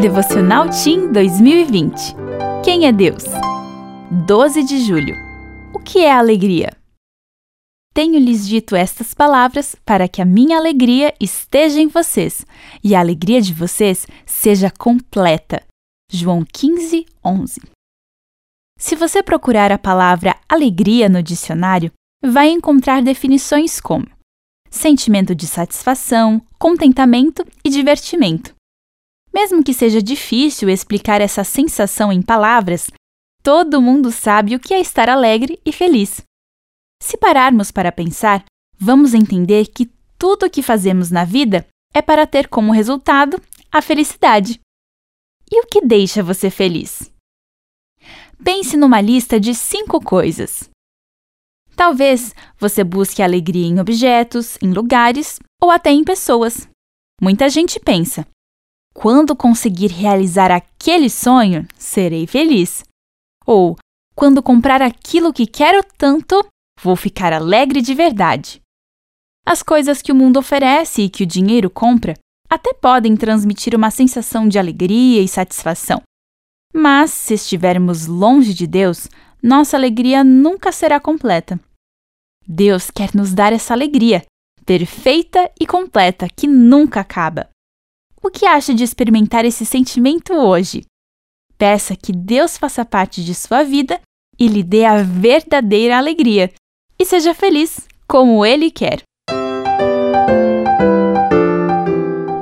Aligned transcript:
Devocional 0.00 0.70
Team 0.70 1.12
2020. 1.12 2.14
Quem 2.64 2.86
é 2.86 2.92
Deus? 2.92 3.22
12 4.26 4.62
de 4.62 4.78
julho. 4.82 5.14
O 5.74 5.78
que 5.78 5.98
é 5.98 6.10
alegria? 6.10 6.74
Tenho-lhes 7.92 8.48
dito 8.48 8.74
estas 8.74 9.12
palavras 9.12 9.76
para 9.84 10.08
que 10.08 10.22
a 10.22 10.24
minha 10.24 10.56
alegria 10.56 11.12
esteja 11.20 11.78
em 11.80 11.86
vocês 11.86 12.46
e 12.82 12.94
a 12.94 13.00
alegria 13.00 13.42
de 13.42 13.52
vocês 13.52 14.06
seja 14.24 14.70
completa. 14.70 15.62
João 16.10 16.46
15, 16.50 17.04
11. 17.22 17.60
Se 18.78 18.96
você 18.96 19.22
procurar 19.22 19.70
a 19.70 19.76
palavra 19.76 20.34
alegria 20.48 21.10
no 21.10 21.22
dicionário, 21.22 21.92
vai 22.24 22.48
encontrar 22.48 23.02
definições 23.02 23.78
como 23.78 24.08
sentimento 24.70 25.34
de 25.34 25.46
satisfação, 25.46 26.40
contentamento 26.58 27.44
e 27.62 27.68
divertimento. 27.68 28.58
Mesmo 29.32 29.62
que 29.62 29.72
seja 29.72 30.02
difícil 30.02 30.68
explicar 30.68 31.20
essa 31.20 31.44
sensação 31.44 32.12
em 32.12 32.20
palavras, 32.20 32.88
todo 33.42 33.80
mundo 33.80 34.10
sabe 34.10 34.54
o 34.54 34.60
que 34.60 34.74
é 34.74 34.80
estar 34.80 35.08
alegre 35.08 35.60
e 35.64 35.72
feliz. 35.72 36.22
Se 37.02 37.16
pararmos 37.16 37.70
para 37.70 37.92
pensar, 37.92 38.44
vamos 38.78 39.14
entender 39.14 39.68
que 39.68 39.90
tudo 40.18 40.46
o 40.46 40.50
que 40.50 40.62
fazemos 40.62 41.10
na 41.10 41.24
vida 41.24 41.66
é 41.94 42.02
para 42.02 42.26
ter 42.26 42.48
como 42.48 42.72
resultado 42.72 43.40
a 43.72 43.80
felicidade. 43.80 44.60
E 45.50 45.60
o 45.60 45.66
que 45.66 45.80
deixa 45.80 46.22
você 46.22 46.50
feliz? 46.50 47.12
Pense 48.42 48.76
numa 48.76 49.00
lista 49.00 49.38
de 49.38 49.54
cinco 49.54 50.00
coisas. 50.00 50.68
Talvez 51.74 52.34
você 52.58 52.84
busque 52.84 53.22
alegria 53.22 53.66
em 53.66 53.80
objetos, 53.80 54.58
em 54.62 54.72
lugares 54.72 55.38
ou 55.62 55.70
até 55.70 55.90
em 55.90 56.04
pessoas. 56.04 56.68
Muita 57.20 57.48
gente 57.48 57.80
pensa: 57.80 58.26
quando 58.94 59.36
conseguir 59.36 59.88
realizar 59.88 60.50
aquele 60.50 61.08
sonho, 61.08 61.66
serei 61.78 62.26
feliz. 62.26 62.82
Ou, 63.46 63.76
quando 64.14 64.42
comprar 64.42 64.82
aquilo 64.82 65.32
que 65.32 65.46
quero 65.46 65.82
tanto, 65.96 66.44
vou 66.82 66.96
ficar 66.96 67.32
alegre 67.32 67.80
de 67.80 67.94
verdade. 67.94 68.60
As 69.46 69.62
coisas 69.62 70.02
que 70.02 70.12
o 70.12 70.14
mundo 70.14 70.38
oferece 70.38 71.02
e 71.02 71.08
que 71.08 71.22
o 71.22 71.26
dinheiro 71.26 71.70
compra 71.70 72.14
até 72.48 72.74
podem 72.74 73.16
transmitir 73.16 73.76
uma 73.76 73.90
sensação 73.90 74.48
de 74.48 74.58
alegria 74.58 75.22
e 75.22 75.28
satisfação. 75.28 76.02
Mas, 76.74 77.10
se 77.10 77.34
estivermos 77.34 78.06
longe 78.06 78.52
de 78.52 78.66
Deus, 78.66 79.08
nossa 79.42 79.76
alegria 79.76 80.22
nunca 80.22 80.70
será 80.72 81.00
completa. 81.00 81.58
Deus 82.46 82.90
quer 82.90 83.14
nos 83.14 83.32
dar 83.32 83.52
essa 83.52 83.72
alegria, 83.72 84.24
perfeita 84.66 85.50
e 85.58 85.66
completa, 85.66 86.28
que 86.28 86.46
nunca 86.46 87.00
acaba. 87.00 87.48
O 88.22 88.30
que 88.30 88.44
acha 88.44 88.74
de 88.74 88.84
experimentar 88.84 89.46
esse 89.46 89.64
sentimento 89.64 90.34
hoje? 90.34 90.82
Peça 91.56 91.96
que 91.96 92.12
Deus 92.12 92.58
faça 92.58 92.84
parte 92.84 93.24
de 93.24 93.34
sua 93.34 93.62
vida 93.62 93.98
e 94.38 94.46
lhe 94.46 94.62
dê 94.62 94.84
a 94.84 95.02
verdadeira 95.02 95.96
alegria. 95.96 96.52
E 96.98 97.04
seja 97.06 97.32
feliz 97.32 97.88
como 98.06 98.44
Ele 98.44 98.70
quer. 98.70 99.02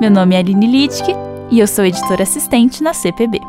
Meu 0.01 0.11
nome 0.11 0.35
é 0.35 0.39
Aline 0.39 0.67
Littke 0.67 1.13
e 1.49 1.59
eu 1.59 1.67
sou 1.67 1.85
editora 1.85 2.23
assistente 2.23 2.83
na 2.83 2.93
CPB. 2.93 3.39